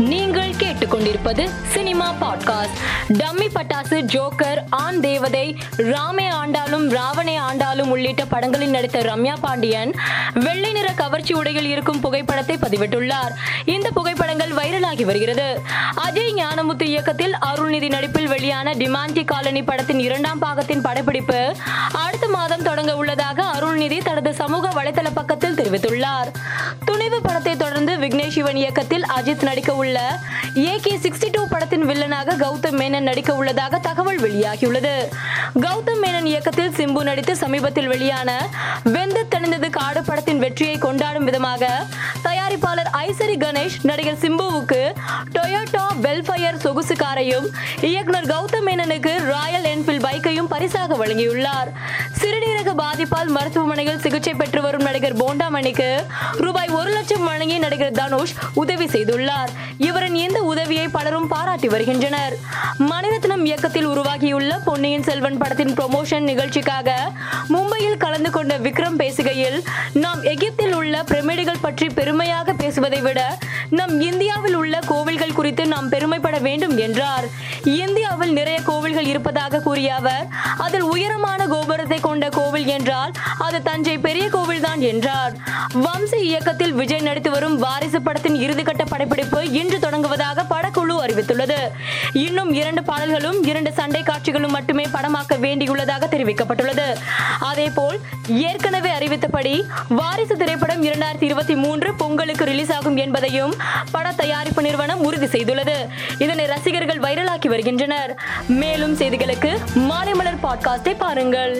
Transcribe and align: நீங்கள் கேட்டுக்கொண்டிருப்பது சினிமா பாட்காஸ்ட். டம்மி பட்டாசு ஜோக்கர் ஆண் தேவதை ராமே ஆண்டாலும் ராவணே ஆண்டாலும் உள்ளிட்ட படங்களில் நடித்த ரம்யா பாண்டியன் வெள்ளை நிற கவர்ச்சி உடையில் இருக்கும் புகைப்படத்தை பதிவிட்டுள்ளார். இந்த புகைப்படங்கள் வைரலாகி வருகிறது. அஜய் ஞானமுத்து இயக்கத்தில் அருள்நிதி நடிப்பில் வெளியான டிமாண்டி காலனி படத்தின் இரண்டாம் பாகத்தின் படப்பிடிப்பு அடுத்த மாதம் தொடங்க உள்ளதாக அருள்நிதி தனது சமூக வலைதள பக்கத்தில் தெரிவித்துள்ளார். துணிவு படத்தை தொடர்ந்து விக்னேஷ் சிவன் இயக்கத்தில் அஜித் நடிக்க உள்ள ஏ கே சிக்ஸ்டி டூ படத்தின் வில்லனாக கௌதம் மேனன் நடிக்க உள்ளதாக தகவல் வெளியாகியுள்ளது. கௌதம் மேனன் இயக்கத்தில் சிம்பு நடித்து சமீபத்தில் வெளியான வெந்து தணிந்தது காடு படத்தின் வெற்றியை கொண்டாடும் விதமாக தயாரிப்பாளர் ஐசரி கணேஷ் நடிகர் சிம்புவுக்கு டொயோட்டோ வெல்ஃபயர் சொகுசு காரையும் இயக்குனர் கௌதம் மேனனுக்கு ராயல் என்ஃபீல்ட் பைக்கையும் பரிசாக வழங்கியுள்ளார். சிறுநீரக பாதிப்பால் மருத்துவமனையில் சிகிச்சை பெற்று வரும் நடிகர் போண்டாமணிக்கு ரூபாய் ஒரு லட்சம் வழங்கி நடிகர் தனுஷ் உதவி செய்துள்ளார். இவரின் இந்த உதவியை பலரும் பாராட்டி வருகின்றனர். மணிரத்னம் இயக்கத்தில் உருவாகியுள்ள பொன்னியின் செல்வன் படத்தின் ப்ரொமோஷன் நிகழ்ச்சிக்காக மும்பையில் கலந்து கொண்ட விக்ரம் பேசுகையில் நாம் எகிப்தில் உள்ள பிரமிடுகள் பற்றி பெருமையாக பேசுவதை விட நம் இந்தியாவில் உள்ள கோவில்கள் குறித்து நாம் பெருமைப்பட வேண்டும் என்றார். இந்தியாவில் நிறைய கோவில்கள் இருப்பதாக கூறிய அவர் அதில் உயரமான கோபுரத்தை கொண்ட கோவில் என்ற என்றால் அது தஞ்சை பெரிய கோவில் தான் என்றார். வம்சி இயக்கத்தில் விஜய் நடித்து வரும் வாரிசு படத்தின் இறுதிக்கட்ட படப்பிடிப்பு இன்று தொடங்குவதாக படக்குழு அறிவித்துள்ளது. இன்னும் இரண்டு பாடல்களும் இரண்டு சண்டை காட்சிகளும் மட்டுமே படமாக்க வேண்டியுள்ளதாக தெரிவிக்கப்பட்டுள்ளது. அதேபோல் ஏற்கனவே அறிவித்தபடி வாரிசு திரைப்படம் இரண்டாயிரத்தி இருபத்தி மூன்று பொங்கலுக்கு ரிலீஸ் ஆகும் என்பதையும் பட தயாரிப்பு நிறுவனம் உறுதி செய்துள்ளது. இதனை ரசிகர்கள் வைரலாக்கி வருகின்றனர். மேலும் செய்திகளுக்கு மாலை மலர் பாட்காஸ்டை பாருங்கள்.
நீங்கள் 0.00 0.53
கேட்டுக்கொண்டிருப்பது 0.91 1.49
சினிமா 1.71 2.13
பாட்காஸ்ட். 2.21 2.77
டம்மி 3.13 3.47
பட்டாசு 3.53 4.01
ஜோக்கர் 4.13 4.57
ஆண் 4.69 4.99
தேவதை 4.99 5.55
ராமே 5.77 6.25
ஆண்டாலும் 6.29 6.97
ராவணே 6.97 7.35
ஆண்டாலும் 7.51 7.87
உள்ளிட்ட 7.87 8.25
படங்களில் 8.25 8.69
நடித்த 8.69 8.99
ரம்யா 8.99 9.33
பாண்டியன் 9.41 9.95
வெள்ளை 10.33 10.71
நிற 10.71 10.91
கவர்ச்சி 10.91 11.33
உடையில் 11.33 11.65
இருக்கும் 11.65 11.99
புகைப்படத்தை 11.99 12.57
பதிவிட்டுள்ளார். 12.57 13.31
இந்த 13.65 13.91
புகைப்படங்கள் 13.91 14.49
வைரலாகி 14.49 15.03
வருகிறது. 15.03 15.61
அஜய் 16.07 16.41
ஞானமுத்து 16.41 16.83
இயக்கத்தில் 16.83 17.35
அருள்நிதி 17.45 17.89
நடிப்பில் 17.89 18.27
வெளியான 18.27 18.71
டிமாண்டி 18.71 19.25
காலனி 19.25 19.63
படத்தின் 19.63 19.99
இரண்டாம் 19.99 20.39
பாகத்தின் 20.39 20.81
படப்பிடிப்பு 20.81 21.55
அடுத்த 21.93 22.27
மாதம் 22.27 22.63
தொடங்க 22.63 22.95
உள்ளதாக 22.95 23.43
அருள்நிதி 23.43 24.03
தனது 24.03 24.33
சமூக 24.33 24.83
வலைதள 24.83 25.07
பக்கத்தில் 25.13 25.55
தெரிவித்துள்ளார். 25.55 26.31
துணிவு 26.85 27.21
படத்தை 27.21 27.57
தொடர்ந்து 27.57 27.97
விக்னேஷ் 27.97 28.29
சிவன் 28.29 28.55
இயக்கத்தில் 28.55 29.05
அஜித் 29.17 29.41
நடிக்க 29.41 29.73
உள்ள 29.73 30.19
ஏ 30.57 30.79
கே 30.83 30.91
சிக்ஸ்டி 31.01 31.27
டூ 31.31 31.41
படத்தின் 31.47 31.83
வில்லனாக 31.89 32.35
கௌதம் 32.43 32.77
மேனன் 32.79 33.07
நடிக்க 33.09 33.33
உள்ளதாக 33.33 33.79
தகவல் 33.79 34.19
வெளியாகியுள்ளது. 34.21 34.93
கௌதம் 35.65 36.01
மேனன் 36.03 36.27
இயக்கத்தில் 36.31 36.71
சிம்பு 36.77 37.01
நடித்து 37.03 37.33
சமீபத்தில் 37.35 37.87
வெளியான 37.87 38.29
வெந்து 38.83 39.21
தணிந்தது 39.35 39.69
காடு 39.69 40.01
படத்தின் 40.03 40.39
வெற்றியை 40.39 40.77
கொண்டாடும் 40.77 41.23
விதமாக 41.23 41.69
தயாரிப்பாளர் 42.23 42.91
ஐசரி 43.07 43.37
கணேஷ் 43.37 43.77
நடிகர் 43.81 44.21
சிம்புவுக்கு 44.23 44.81
டொயோட்டோ 45.37 45.83
வெல்ஃபயர் 46.05 46.61
சொகுசு 46.65 46.95
காரையும் 46.95 47.47
இயக்குனர் 47.81 48.29
கௌதம் 48.33 48.67
மேனனுக்கு 48.67 49.13
ராயல் 49.33 49.63
என்ஃபீல்ட் 49.63 50.05
பைக்கையும் 50.07 50.51
பரிசாக 50.55 51.05
வழங்கியுள்ளார். 51.05 51.71
சிறுநீரக 52.21 52.73
பாதிப்பால் 53.01 53.31
மருத்துவமனையில் 53.35 54.01
சிகிச்சை 54.01 54.31
பெற்று 54.39 54.59
வரும் 54.61 54.83
நடிகர் 54.87 55.15
போண்டாமணிக்கு 55.21 55.87
ரூபாய் 56.43 56.71
ஒரு 56.79 56.89
லட்சம் 56.95 57.23
வழங்கி 57.27 57.55
நடிகர் 57.63 57.95
தனுஷ் 57.99 58.33
உதவி 58.61 58.85
செய்துள்ளார். 58.95 59.51
இவரின் 59.87 60.17
இந்த 60.23 60.39
உதவியை 60.49 60.85
பலரும் 60.95 61.27
பாராட்டி 61.31 61.67
வருகின்றனர். 61.73 62.33
மணிரத்னம் 62.89 63.43
இயக்கத்தில் 63.49 63.87
உருவாகியுள்ள 63.93 64.51
பொன்னியின் 64.67 65.05
செல்வன் 65.07 65.39
படத்தின் 65.41 65.73
ப்ரொமோஷன் 65.79 66.27
நிகழ்ச்சிக்காக 66.31 66.89
மும்பையில் 67.53 68.01
கலந்து 68.03 68.31
கொண்ட 68.35 68.55
விக்ரம் 68.65 68.99
பேசுகையில் 69.01 69.57
நாம் 70.03 70.21
எகிப்தில் 70.33 70.75
உள்ள 70.81 71.01
பிரமிடுகள் 71.11 71.63
பற்றி 71.65 71.87
பெருமையாக 71.99 72.55
பேசுவதை 72.61 73.01
விட 73.07 73.19
நம் 73.79 73.95
இந்தியாவில் 74.09 74.59
உள்ள 74.61 74.75
கோவில்கள் 74.91 75.37
குறித்து 75.39 75.65
நாம் 75.73 75.89
பெருமைப்பட 75.89 76.37
வேண்டும் 76.47 76.77
என்றார். 76.85 77.27
இந்தியாவில் 77.81 78.35
நிறைய 78.39 78.59
கோவில்கள் 78.69 79.11
இருப்பதாக 79.13 79.63
கூறிய 79.67 79.89
அவர் 79.95 80.25
அதில் 80.67 80.87
உயரமான 80.93 81.41
கோபுரத்தை 81.55 81.99
கொண்ட 82.07 82.25
கோவில் 82.39 82.71
என்ற 82.77 82.89
என்றால் 82.91 83.11
அது 83.39 83.61
தஞ்சை 83.63 83.97
பெரிய 83.97 84.29
கோவில் 84.29 84.61
தான் 84.61 84.81
என்றார். 84.81 85.33
வம்சி 85.73 86.15
இயக்கத்தில் 86.15 86.73
விஜய் 86.73 86.99
நடித்து 86.99 87.31
வரும் 87.31 87.57
வாரிசு 87.57 88.01
படத்தின் 88.01 88.35
இறுதிக்கட்ட 88.35 88.85
படப்பிடிப்பு 88.89 89.51
இன்று 89.51 89.77
தொடங்குவதாக 89.77 90.45
படக்குழு 90.49 90.95
அறிவித்துள்ளது. 91.05 91.59
இன்னும் 92.13 92.51
இரண்டு 92.53 92.83
பாடல்களும் 92.83 93.43
இரண்டு 93.43 93.73
சண்டை 93.73 94.03
காட்சிகளும் 94.03 94.51
மட்டுமே 94.51 94.83
படமாக்க 94.83 95.37
வேண்டியுள்ளதாக 95.37 96.09
தெரிவிக்கப்பட்டுள்ளது. 96.15 96.87
அதேபோல் 97.39 97.99
ஏற்கனவே 98.27 98.91
அறிவித்தபடி 98.99 99.63
வாரிசு 99.89 100.37
திரைப்படம் 100.37 100.83
இரண்டாயிரத்தி 100.83 101.23
இருபத்தி 101.23 101.55
மூன்று 101.55 101.93
பொங்கலுக்கு 101.93 102.45
ரிலீஸ் 102.45 102.73
ஆகும் 102.73 102.97
என்பதையும் 102.97 103.55
பட 103.91 104.11
தயாரிப்பு 104.11 104.61
நிறுவனம் 104.61 105.03
உறுதி 105.03 105.25
செய்துள்ளது. 105.25 105.77
இதனை 106.19 106.45
ரசிகர்கள் 106.45 106.99
வைரலாக்கி 106.99 107.47
வருகின்றனர். 107.47 108.19
மேலும் 108.47 108.97
செய்திகளுக்கு 108.97 109.51
மாலை 109.73 110.13
மலர் 110.13 110.43
பாட்காஸ்டை 110.43 110.95
பாருங்கள். 110.97 111.55